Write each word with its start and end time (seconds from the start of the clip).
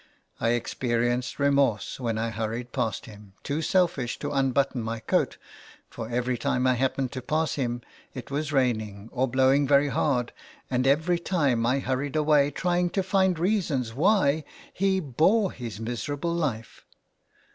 I 0.39 0.53
experienced 0.53 1.37
remorse 1.37 1.99
when 1.99 2.17
I 2.17 2.31
hurried 2.31 2.71
past 2.71 3.05
him, 3.05 3.33
too 3.43 3.61
selfish 3.61 4.17
to 4.17 4.31
unbutton 4.31 4.81
my 4.81 4.99
coat, 4.99 5.37
for 5.91 6.09
every 6.09 6.39
time 6.39 6.65
I 6.65 6.73
happened 6.73 7.11
to 7.11 7.21
pass 7.21 7.53
him 7.53 7.81
it 8.15 8.31
was 8.31 8.51
raining 8.51 9.09
or 9.11 9.27
blowing 9.27 9.67
very 9.67 9.89
hard, 9.89 10.33
and 10.71 10.87
every 10.87 11.19
time 11.19 11.67
I 11.67 11.77
hurried 11.77 12.15
away 12.15 12.49
trying 12.49 12.89
to 12.89 13.03
find 13.03 13.37
reasons 13.37 13.93
why 13.93 14.43
he 14.73 14.99
bore 14.99 15.51
his 15.51 15.79
miserable 15.79 16.33
life. 16.33 16.83